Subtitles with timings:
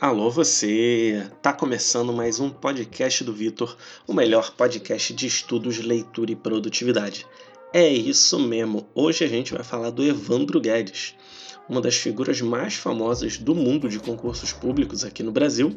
[0.00, 1.28] Alô, você!
[1.42, 7.26] Tá começando mais um podcast do Vitor, o melhor podcast de estudos, leitura e produtividade.
[7.72, 11.16] É isso mesmo, hoje a gente vai falar do Evandro Guedes,
[11.68, 15.76] uma das figuras mais famosas do mundo de concursos públicos aqui no Brasil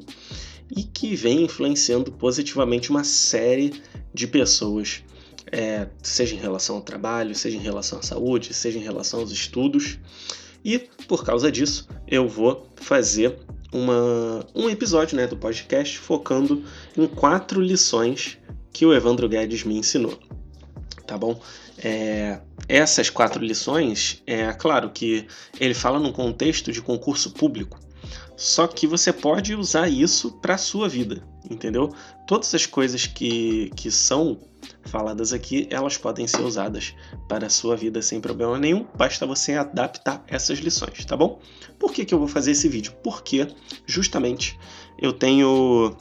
[0.69, 3.81] e que vem influenciando positivamente uma série
[4.13, 5.03] de pessoas,
[5.51, 9.31] é, seja em relação ao trabalho, seja em relação à saúde, seja em relação aos
[9.31, 9.97] estudos.
[10.63, 10.77] E
[11.07, 13.35] por causa disso, eu vou fazer
[13.71, 16.63] uma, um episódio né, do podcast focando
[16.98, 18.38] em quatro lições
[18.71, 20.20] que o Evandro Guedes me ensinou.
[21.05, 21.39] Tá bom?
[21.77, 25.27] É, essas quatro lições, é claro que
[25.59, 27.80] ele fala num contexto de concurso público,
[28.38, 31.94] só que você pode usar isso para a sua vida, entendeu?
[32.27, 34.39] Todas as coisas que, que são
[34.84, 36.95] faladas aqui, elas podem ser usadas
[37.27, 41.39] para a sua vida sem problema nenhum, basta você adaptar essas lições, tá bom?
[41.80, 42.94] Por que, que eu vou fazer esse vídeo?
[43.03, 43.48] Porque
[43.86, 44.59] justamente
[44.99, 45.95] eu tenho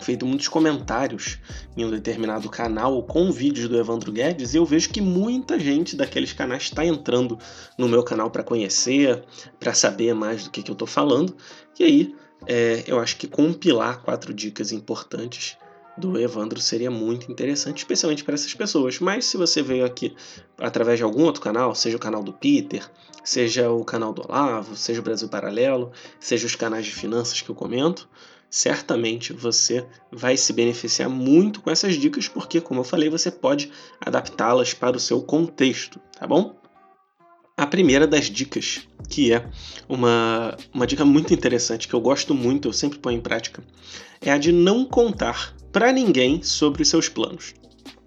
[0.00, 1.38] feito muitos comentários
[1.76, 5.96] em um determinado canal com vídeos do Evandro Guedes e eu vejo que muita gente
[5.96, 7.38] daqueles canais está entrando
[7.78, 9.24] no meu canal para conhecer,
[9.58, 11.34] para saber mais do que, que eu estou falando.
[11.78, 12.14] E aí
[12.46, 15.56] é, eu acho que compilar quatro dicas importantes
[15.96, 18.98] do Evandro seria muito interessante, especialmente para essas pessoas.
[18.98, 20.14] Mas se você veio aqui
[20.58, 22.88] através de algum outro canal, seja o canal do Peter,
[23.22, 27.48] seja o canal do Olavo, seja o Brasil Paralelo, seja os canais de finanças que
[27.48, 28.08] eu comento,
[28.50, 33.70] certamente você vai se beneficiar muito com essas dicas, porque, como eu falei, você pode
[34.00, 36.54] adaptá-las para o seu contexto, tá bom?
[37.56, 39.48] A primeira das dicas, que é
[39.88, 43.62] uma, uma dica muito interessante, que eu gosto muito, eu sempre ponho em prática,
[44.20, 47.52] é a de não contar para ninguém sobre os seus planos.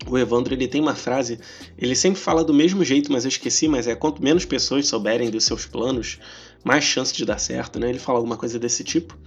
[0.09, 1.37] O Evandro ele tem uma frase,
[1.77, 5.29] ele sempre fala do mesmo jeito, mas eu esqueci, mas é quanto menos pessoas souberem
[5.29, 6.17] dos seus planos,
[6.63, 7.89] mais chance de dar certo, né?
[7.89, 9.17] Ele fala alguma coisa desse tipo.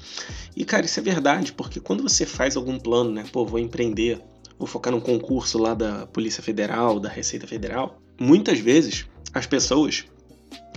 [0.56, 3.26] E cara, isso é verdade, porque quando você faz algum plano, né?
[3.30, 4.18] Pô, vou empreender,
[4.58, 9.04] vou focar num concurso lá da Polícia Federal, da Receita Federal, muitas vezes
[9.34, 10.06] as pessoas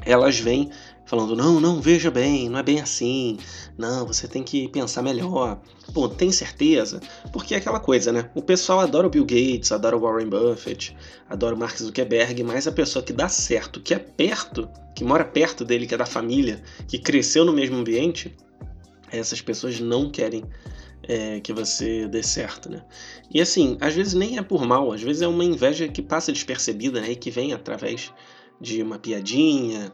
[0.06, 0.70] elas vêm
[1.06, 3.38] falando: não, não, veja bem, não é bem assim,
[3.78, 5.62] não, você tem que pensar melhor.
[5.94, 7.00] Pô, tem certeza?
[7.32, 8.30] Porque é aquela coisa, né?
[8.36, 10.96] O pessoal adora o Bill Gates, adora o Warren Buffett,
[11.30, 15.26] adora o Mark Zuckerberg, mas a pessoa que dá certo, que é perto, que mora
[15.26, 18.36] perto dele, que é da família, que cresceu no mesmo ambiente,
[19.12, 20.44] essas pessoas não querem
[21.04, 22.84] é, que você dê certo, né?
[23.30, 26.32] E assim, às vezes nem é por mal, às vezes é uma inveja que passa
[26.32, 27.12] despercebida, né?
[27.12, 28.12] E que vem através
[28.60, 29.94] de uma piadinha,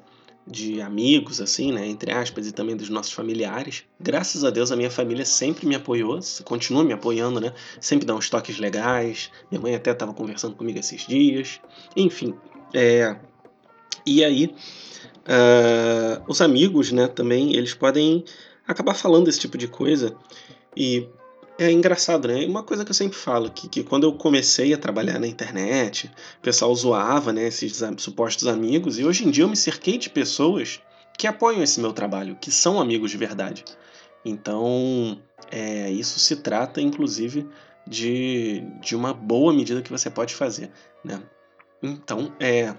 [0.50, 3.84] de amigos, assim, né, entre aspas, e também dos nossos familiares.
[4.00, 8.16] Graças a Deus a minha família sempre me apoiou, continua me apoiando, né, sempre dá
[8.16, 9.30] uns toques legais.
[9.52, 11.62] Minha mãe até estava conversando comigo esses dias.
[11.96, 12.34] Enfim,
[12.74, 13.16] é...
[14.06, 14.46] e aí
[15.28, 18.26] uh, os amigos, né, também eles podem
[18.68, 20.16] acabar falando esse tipo de coisa
[20.76, 21.08] e
[21.60, 22.46] é engraçado, né?
[22.46, 26.10] Uma coisa que eu sempre falo, que, que quando eu comecei a trabalhar na internet,
[26.38, 30.10] o pessoal zoava, né, esses supostos amigos, e hoje em dia eu me cerquei de
[30.10, 30.80] pessoas
[31.18, 33.66] que apoiam esse meu trabalho, que são amigos de verdade.
[34.24, 35.22] Então,
[35.52, 37.46] é, isso se trata, inclusive,
[37.86, 40.72] de, de uma boa medida que você pode fazer,
[41.04, 41.22] né?
[41.84, 42.74] Então, é,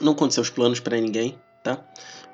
[0.00, 1.84] não conte seus planos para ninguém, tá?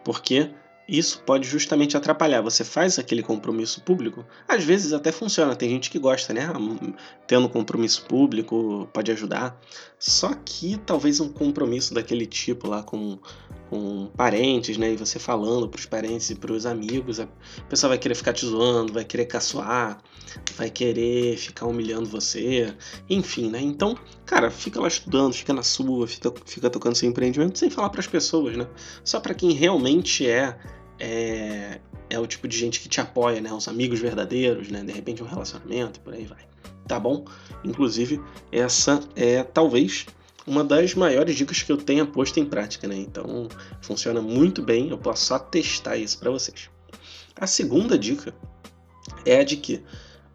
[0.04, 0.50] Porque
[0.88, 2.40] isso pode justamente atrapalhar.
[2.42, 6.50] Você faz aquele compromisso público, às vezes até funciona, tem gente que gosta, né?
[6.52, 6.94] Ah,
[7.26, 9.58] tendo compromisso público pode ajudar.
[9.98, 13.18] Só que talvez um compromisso daquele tipo lá com,
[13.72, 14.92] com parentes, né?
[14.92, 17.26] E você falando para os parentes e para os amigos, a
[17.70, 19.98] pessoa vai querer ficar te zoando, vai querer caçoar,
[20.58, 22.74] vai querer ficar humilhando você,
[23.08, 23.62] enfim, né?
[23.62, 23.96] Então,
[24.26, 28.00] cara, fica lá estudando, fica na sua, fica, fica tocando seu empreendimento sem falar para
[28.00, 28.68] as pessoas, né?
[29.02, 30.58] Só para quem realmente é
[31.00, 33.50] é, é o tipo de gente que te apoia, né?
[33.54, 34.84] Os amigos verdadeiros, né?
[34.84, 36.44] De repente um relacionamento, por aí vai.
[36.86, 37.24] Tá bom?
[37.64, 38.20] Inclusive,
[38.52, 40.04] essa é talvez
[40.46, 42.96] uma das maiores dicas que eu tenha posto em prática, né?
[42.96, 43.48] Então,
[43.80, 46.68] funciona muito bem, eu posso só testar isso para vocês.
[47.36, 48.34] A segunda dica
[49.24, 49.82] é a de que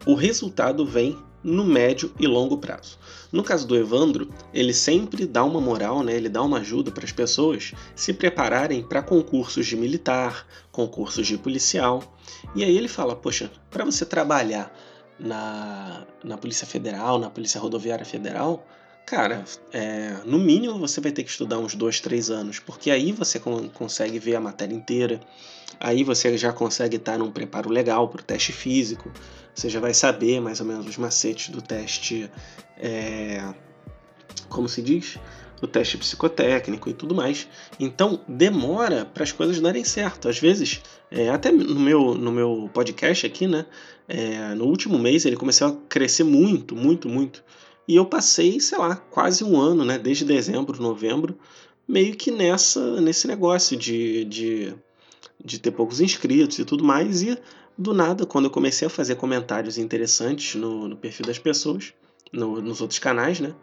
[0.06, 2.98] o resultado vem no médio e longo prazo.
[3.31, 6.14] No caso do Evandro, ele sempre dá uma moral, né?
[6.14, 11.38] ele dá uma ajuda para as pessoas se prepararem para concursos de militar, concursos de
[11.38, 12.16] policial.
[12.56, 14.74] E aí ele fala: Poxa, para você trabalhar
[15.20, 18.66] na, na Polícia Federal, na Polícia Rodoviária Federal,
[19.07, 23.13] cara, é, no mínimo você vai ter que estudar uns dois, três anos, porque aí
[23.13, 23.39] você
[23.74, 25.21] consegue ver a matéria inteira,
[25.80, 29.09] aí você já consegue estar num preparo legal para o teste físico,
[29.56, 32.30] você já vai saber mais ou menos os macetes do teste,
[32.77, 33.42] é,
[34.50, 35.18] como se diz?
[35.62, 37.48] o teste psicotécnico e tudo mais.
[37.80, 40.30] Então demora para as coisas darem certo.
[40.30, 43.65] Às vezes, é, até no meu, no meu podcast aqui, né?
[44.07, 47.44] É, no último mês ele começou a crescer muito, muito, muito.
[47.88, 49.98] E eu passei, sei lá, quase um ano, né?
[49.98, 51.38] Desde dezembro, novembro,
[51.88, 54.75] meio que nessa nesse negócio de, de,
[55.44, 57.22] de ter poucos inscritos e tudo mais.
[57.22, 57.38] E
[57.78, 61.94] do nada, quando eu comecei a fazer comentários interessantes no, no perfil das pessoas,
[62.34, 63.54] no, nos outros canais, né?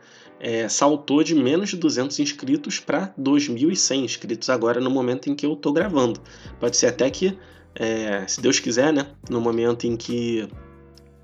[0.41, 5.47] É, saltou de menos de 200 inscritos para 2.100 inscritos agora no momento em que
[5.47, 6.21] eu estou gravando.
[6.59, 7.39] Pode ser até que,
[7.75, 9.07] é, se Deus quiser, né?
[9.29, 10.49] No momento em que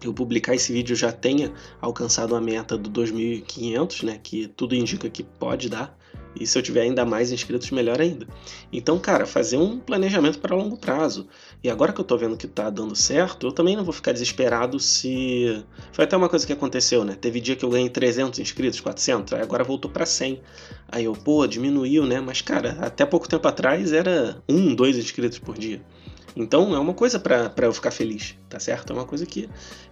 [0.06, 4.20] eu publicar esse vídeo já tenha alcançado a meta do 2.500, né?
[4.23, 5.99] Que tudo indica que pode dar.
[6.38, 8.26] E se eu tiver ainda mais inscritos, melhor ainda.
[8.73, 11.26] Então, cara, fazer um planejamento para longo prazo.
[11.62, 14.12] E agora que eu tô vendo que tá dando certo, eu também não vou ficar
[14.12, 15.64] desesperado se.
[15.93, 17.17] Foi até uma coisa que aconteceu, né?
[17.20, 20.41] Teve dia que eu ganhei 300 inscritos, 400, aí agora voltou para 100.
[20.88, 22.20] Aí eu, pô, diminuiu, né?
[22.20, 25.82] Mas, cara, até pouco tempo atrás era um, dois inscritos por dia.
[26.37, 28.93] Então é uma coisa para eu ficar feliz, tá certo?
[28.93, 29.49] É uma coisa que,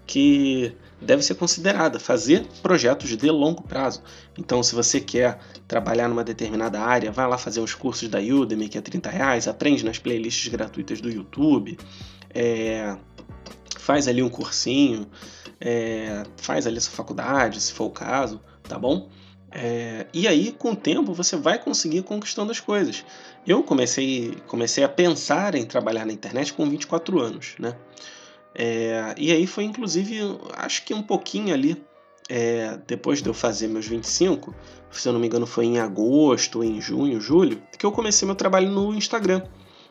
[0.06, 4.02] que deve ser considerada, fazer projetos de longo prazo.
[4.36, 8.68] Então, se você quer trabalhar numa determinada área, vai lá fazer os cursos da Udemy,
[8.68, 11.78] que é 30 reais, aprende nas playlists gratuitas do YouTube,
[12.30, 12.96] é,
[13.78, 15.08] faz ali um cursinho,
[15.60, 19.08] é, faz ali sua faculdade, se for o caso, tá bom?
[19.50, 23.04] É, e aí, com o tempo, você vai conseguir conquistando as coisas.
[23.46, 27.74] Eu comecei, comecei a pensar em trabalhar na internet com 24 anos, né?
[28.54, 30.18] É, e aí foi inclusive,
[30.56, 31.82] acho que um pouquinho ali,
[32.28, 34.54] é, depois de eu fazer meus 25,
[34.90, 38.34] se eu não me engano foi em agosto, em junho, julho, que eu comecei meu
[38.34, 39.42] trabalho no Instagram.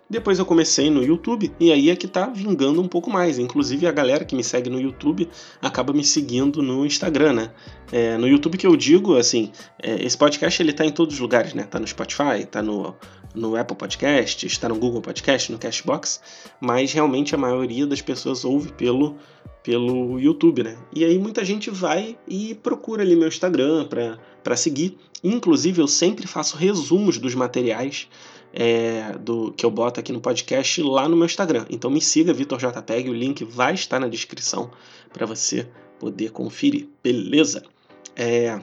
[0.09, 3.37] Depois eu comecei no YouTube e aí é que tá vingando um pouco mais.
[3.37, 5.27] Inclusive a galera que me segue no YouTube
[5.61, 7.51] acaba me seguindo no Instagram, né?
[7.91, 9.51] É, no YouTube que eu digo, assim,
[9.81, 11.63] é, esse podcast ele tá em todos os lugares, né?
[11.63, 12.95] Tá no Spotify, tá no,
[13.35, 16.21] no Apple Podcast, está no Google Podcast, no Cashbox,
[16.61, 19.17] mas realmente a maioria das pessoas ouve pelo,
[19.61, 20.77] pelo YouTube, né?
[20.93, 23.85] E aí muita gente vai e procura ali meu Instagram
[24.41, 24.97] para seguir.
[25.21, 28.07] Inclusive eu sempre faço resumos dos materiais
[28.53, 31.65] é, do que eu boto aqui no podcast lá no meu Instagram.
[31.69, 34.71] Então me siga, VitorJPEG, o link vai estar na descrição
[35.11, 35.67] para você
[35.99, 37.63] poder conferir, beleza?
[38.15, 38.59] É,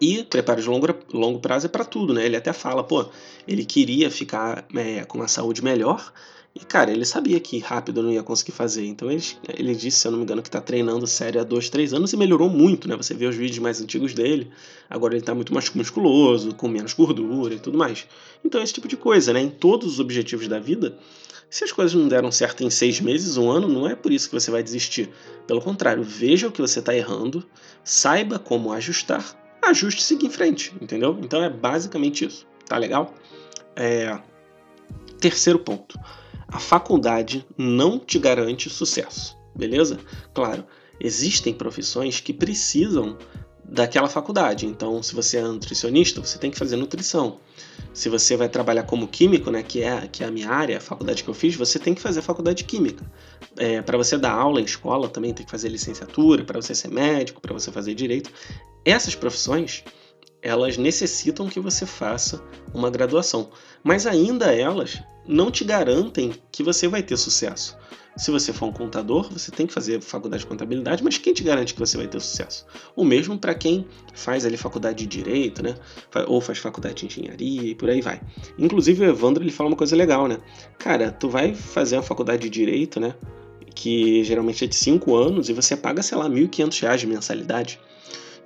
[0.00, 2.24] e preparo de longo, longo prazo é para tudo, né?
[2.24, 3.06] Ele até fala, pô,
[3.46, 6.12] ele queria ficar é, com uma saúde melhor,
[6.52, 8.84] e, cara, ele sabia que rápido não ia conseguir fazer.
[8.84, 9.22] Então ele,
[9.56, 12.12] ele disse, se eu não me engano, que tá treinando sério há dois, três anos
[12.12, 12.96] e melhorou muito, né?
[12.96, 14.50] Você vê os vídeos mais antigos dele.
[14.88, 18.06] Agora ele tá muito mais musculoso, com menos gordura e tudo mais.
[18.44, 19.40] Então esse tipo de coisa, né?
[19.40, 20.98] Em todos os objetivos da vida,
[21.48, 24.28] se as coisas não deram certo em seis meses, um ano, não é por isso
[24.28, 25.08] que você vai desistir.
[25.46, 27.46] Pelo contrário, veja o que você está errando,
[27.84, 29.24] saiba como ajustar,
[29.62, 31.16] ajuste e siga em frente, entendeu?
[31.22, 32.44] Então é basicamente isso.
[32.66, 33.14] Tá legal?
[33.76, 34.18] É...
[35.20, 35.98] Terceiro ponto
[36.50, 39.98] a faculdade não te garante sucesso, beleza?
[40.34, 40.64] Claro,
[41.00, 43.16] existem profissões que precisam
[43.64, 44.66] daquela faculdade.
[44.66, 47.38] Então, se você é nutricionista, você tem que fazer nutrição.
[47.94, 50.80] Se você vai trabalhar como químico, né, que é, que é a minha área, a
[50.80, 53.04] faculdade que eu fiz, você tem que fazer faculdade de química.
[53.56, 56.44] É, para você dar aula em escola, também tem que fazer licenciatura.
[56.44, 58.30] Para você ser médico, para você fazer direito.
[58.84, 59.84] Essas profissões,
[60.42, 62.42] elas necessitam que você faça
[62.72, 63.50] uma graduação.
[63.82, 67.78] Mas ainda elas não te garantem que você vai ter sucesso.
[68.16, 71.44] Se você for um contador, você tem que fazer faculdade de contabilidade, mas quem te
[71.44, 72.66] garante que você vai ter sucesso?
[72.96, 75.76] O mesmo para quem faz ali faculdade de direito, né?
[76.26, 78.20] Ou faz faculdade de engenharia e por aí vai.
[78.58, 80.38] Inclusive o Evandro ele fala uma coisa legal, né?
[80.78, 83.14] Cara, tu vai fazer a faculdade de direito, né?
[83.74, 87.80] Que geralmente é de 5 anos e você paga, sei lá, R$ 1.500 de mensalidade.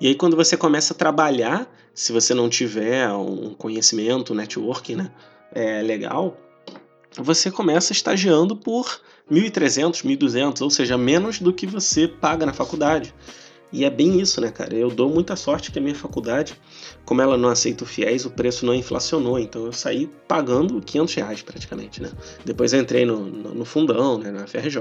[0.00, 4.96] E aí quando você começa a trabalhar, se você não tiver um conhecimento, um networking,
[4.96, 5.10] né?
[5.52, 6.36] É legal,
[7.16, 13.14] você começa estagiando por 1.300, 1.200, ou seja, menos do que você paga na faculdade.
[13.72, 14.74] E é bem isso, né, cara?
[14.74, 16.54] Eu dou muita sorte que a minha faculdade,
[17.04, 19.38] como ela não aceita o fiéis, o preço não inflacionou.
[19.38, 22.12] Então eu saí pagando 500 reais praticamente, né?
[22.44, 24.80] Depois eu entrei no, no, no fundão, né, na FRJ,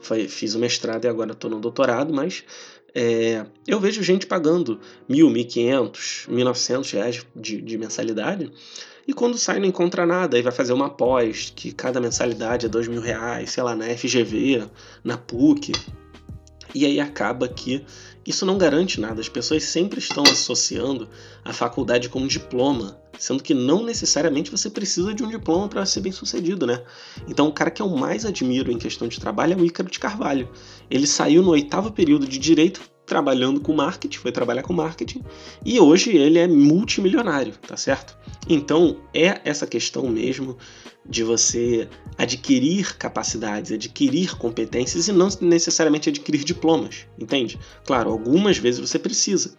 [0.00, 2.42] foi, fiz o mestrado e agora estou no doutorado, mas
[2.98, 8.50] é, eu vejo gente pagando mil, mil quinhentos, mil novecentos reais de, de mensalidade
[9.06, 12.68] e quando sai não encontra nada, aí vai fazer uma pós, que cada mensalidade é
[12.70, 14.66] dois mil reais, sei lá, na FGV,
[15.04, 15.72] na PUC.
[16.74, 17.84] E aí acaba que
[18.26, 19.20] isso não garante nada.
[19.20, 21.08] As pessoas sempre estão associando
[21.44, 26.00] a faculdade com diploma, sendo que não necessariamente você precisa de um diploma para ser
[26.00, 26.82] bem sucedido, né?
[27.28, 29.98] Então o cara que eu mais admiro em questão de trabalho é o Ícaro de
[29.98, 30.48] Carvalho.
[30.90, 35.22] Ele saiu no oitavo período de direito trabalhando com marketing, foi trabalhar com marketing,
[35.64, 38.16] e hoje ele é multimilionário, tá certo?
[38.48, 40.58] Então é essa questão mesmo
[41.08, 47.58] de você adquirir capacidades, adquirir competências e não necessariamente adquirir diplomas, entende?
[47.84, 49.54] Claro, algumas vezes você precisa.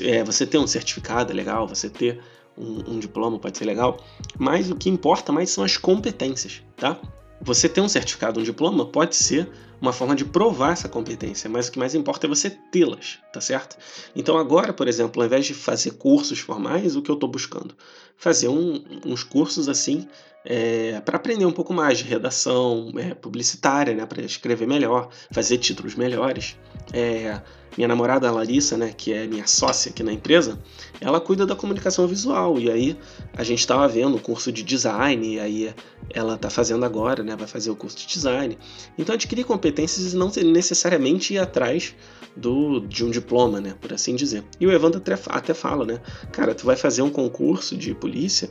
[0.00, 2.20] É, você ter um certificado é legal, você ter
[2.56, 4.04] um, um diploma pode ser legal,
[4.38, 6.98] mas o que importa mais são as competências, tá?
[7.40, 9.48] Você ter um certificado, um diploma, pode ser
[9.80, 13.40] uma forma de provar essa competência, mas o que mais importa é você tê-las, tá
[13.40, 13.76] certo?
[14.14, 17.74] Então agora, por exemplo, ao invés de fazer cursos formais, o que eu estou buscando?
[18.16, 20.08] Fazer um, uns cursos assim
[20.44, 25.58] é, para aprender um pouco mais de redação é, publicitária, né, para escrever melhor, fazer
[25.58, 26.56] títulos melhores.
[26.92, 27.40] É,
[27.76, 30.58] minha namorada Larissa, né, que é minha sócia aqui na empresa,
[31.00, 32.98] ela cuida da comunicação visual e aí
[33.36, 35.74] a gente estava vendo o curso de design e aí
[36.10, 38.58] ela está fazendo agora, né, vai fazer o curso de design.
[38.96, 41.94] Então adquirir competências e não necessariamente ir atrás
[42.34, 44.42] do, de um diploma, né, por assim dizer.
[44.58, 46.00] E o Evandro até, fala, né,
[46.32, 48.50] cara, tu vai fazer um concurso de polícia,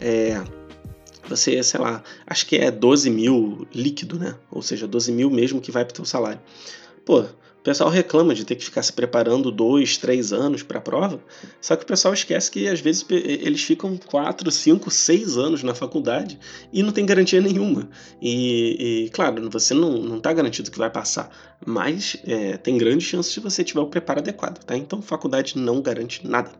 [0.00, 0.42] é,
[1.28, 4.36] você, sei lá, acho que é 12 mil líquido, né?
[4.50, 6.40] Ou seja, 12 mil mesmo que vai para o teu salário.
[7.04, 10.80] Pô, o pessoal reclama de ter que ficar se preparando dois, três anos para a
[10.80, 11.20] prova,
[11.60, 15.74] só que o pessoal esquece que às vezes eles ficam quatro, cinco, seis anos na
[15.74, 16.38] faculdade
[16.72, 17.88] e não tem garantia nenhuma.
[18.22, 21.28] E, e claro, você não está garantido que vai passar,
[21.64, 24.76] mas é, tem grandes chances de você tiver o preparo adequado, tá?
[24.76, 26.52] Então, faculdade não garante nada.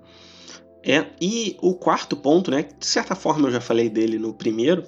[0.86, 4.84] É, e o quarto ponto, né, de certa forma eu já falei dele no primeiro,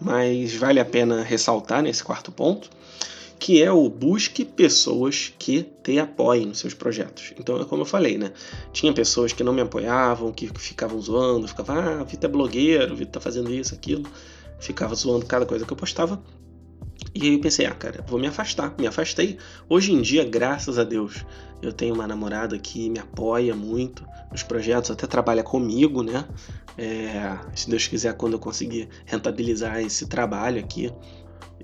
[0.00, 2.70] mas vale a pena ressaltar nesse quarto ponto,
[3.38, 7.34] que é o busque pessoas que te apoiem nos seus projetos.
[7.38, 8.32] Então é como eu falei, né?
[8.72, 13.12] Tinha pessoas que não me apoiavam, que ficavam zoando, ficavam, ah, Vitor é blogueiro, Vitor
[13.12, 14.04] tá fazendo isso, aquilo,
[14.58, 16.22] ficava zoando cada coisa que eu postava.
[17.14, 18.74] E aí eu pensei, ah, cara, vou me afastar.
[18.76, 19.38] Me afastei.
[19.68, 21.24] Hoje em dia, graças a Deus,
[21.62, 26.24] eu tenho uma namorada que me apoia muito nos projetos, até trabalha comigo, né?
[26.76, 30.92] É, se Deus quiser, quando eu conseguir rentabilizar esse trabalho aqui,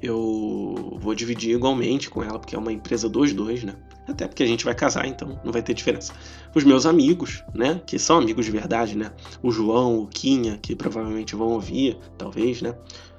[0.00, 3.74] eu vou dividir igualmente com ela, porque é uma empresa dos dois, né?
[4.08, 6.12] Até porque a gente vai casar, então não vai ter diferença.
[6.54, 7.80] Os meus amigos, né?
[7.86, 9.12] Que são amigos de verdade, né?
[9.42, 12.74] O João, o Quinha, que provavelmente vão ouvir, talvez, né?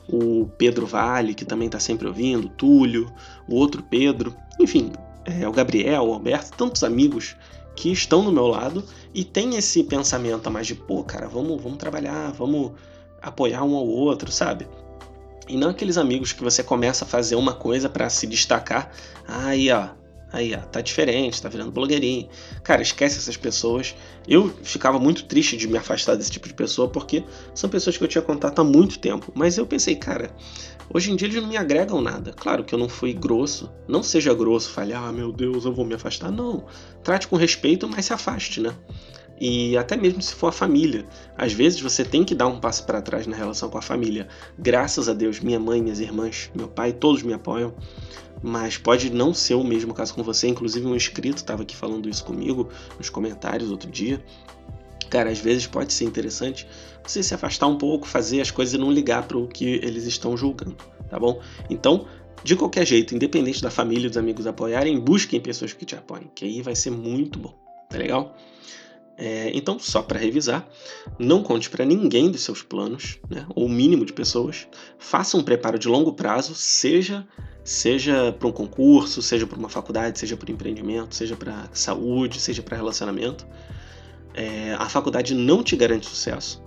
[0.08, 3.12] O Pedro Vale, que também está sempre ouvindo, o Túlio,
[3.48, 4.92] o outro Pedro, enfim,
[5.26, 7.36] é, o Gabriel, o Alberto, tantos amigos
[7.76, 11.62] que estão no meu lado e tem esse pensamento a mais de, pô, cara, vamos,
[11.62, 12.72] vamos trabalhar, vamos
[13.22, 14.68] apoiar um ao outro, sabe?
[15.48, 18.92] E não aqueles amigos que você começa a fazer uma coisa para se destacar,
[19.28, 19.90] aí ó,
[20.34, 22.30] Aí, ó, tá diferente, tá virando blogueirinho.
[22.64, 23.96] Cara, esquece essas pessoas.
[24.28, 27.24] Eu ficava muito triste de me afastar desse tipo de pessoa porque
[27.54, 29.32] são pessoas que eu tinha contato há muito tempo.
[29.36, 30.34] Mas eu pensei, cara,
[30.94, 32.32] hoje em dia eles não me agregam nada.
[32.32, 33.70] Claro que eu não fui grosso.
[33.88, 36.32] Não seja grosso, fale, ah, meu Deus, eu vou me afastar.
[36.32, 36.66] Não.
[37.04, 38.74] Trate com respeito, mas se afaste, né?
[39.44, 41.06] E até mesmo se for a família.
[41.36, 44.28] Às vezes você tem que dar um passo para trás na relação com a família.
[44.58, 47.74] Graças a Deus, minha mãe, minhas irmãs, meu pai, todos me apoiam
[48.42, 50.48] mas pode não ser o mesmo caso com você.
[50.48, 54.24] Inclusive, um inscrito estava aqui falando isso comigo nos comentários outro dia.
[55.10, 56.68] Cara, às vezes pode ser interessante
[57.04, 60.06] você se afastar um pouco, fazer as coisas e não ligar para o que eles
[60.06, 60.78] estão julgando,
[61.10, 61.42] tá bom?
[61.70, 62.06] Então,
[62.44, 66.32] de qualquer jeito, independente da família e dos amigos apoiarem, busquem pessoas que te apoiem,
[66.34, 67.54] que aí vai ser muito bom,
[67.90, 68.36] tá legal?
[69.18, 70.68] É, então, só para revisar,
[71.20, 74.68] não conte para ninguém dos seus planos, né, ou o mínimo de pessoas.
[74.98, 77.28] Faça um preparo de longo prazo, seja
[77.64, 82.62] seja para um concurso, seja para uma faculdade, seja para empreendimento, seja para saúde, seja
[82.62, 83.46] para relacionamento.
[84.34, 86.64] É, a faculdade não te garante sucesso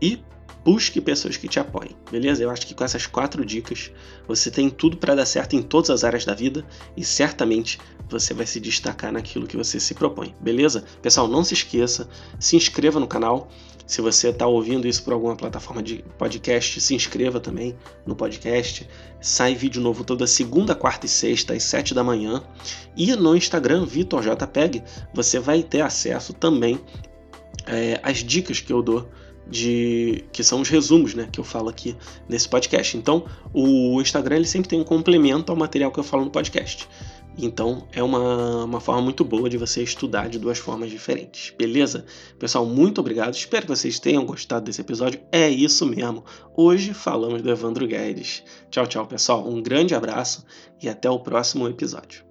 [0.00, 0.22] e
[0.66, 2.42] busque pessoas que te apoiem, beleza?
[2.42, 3.92] Eu acho que com essas quatro dicas
[4.26, 8.34] você tem tudo para dar certo em todas as áreas da vida e certamente você
[8.34, 10.84] vai se destacar naquilo que você se propõe, beleza?
[11.00, 13.48] Pessoal, não se esqueça, se inscreva no canal.
[13.86, 18.88] Se você está ouvindo isso por alguma plataforma de podcast, se inscreva também no podcast.
[19.20, 22.42] Sai vídeo novo toda segunda, quarta e sexta, às sete da manhã.
[22.96, 24.82] E no Instagram, VitorJPEG,
[25.14, 26.80] você vai ter acesso também
[27.66, 29.08] é, às dicas que eu dou
[29.48, 31.96] de que são os resumos, né, que eu falo aqui
[32.28, 32.96] nesse podcast.
[32.96, 33.24] Então,
[33.54, 36.88] o Instagram ele sempre tem um complemento ao material que eu falo no podcast.
[37.38, 42.06] Então, é uma, uma forma muito boa de você estudar de duas formas diferentes, beleza?
[42.38, 43.34] Pessoal, muito obrigado.
[43.34, 45.20] Espero que vocês tenham gostado desse episódio.
[45.30, 46.24] É isso mesmo.
[46.56, 48.42] Hoje falamos do Evandro Guedes.
[48.70, 49.46] Tchau, tchau, pessoal.
[49.46, 50.46] Um grande abraço
[50.82, 52.25] e até o próximo episódio.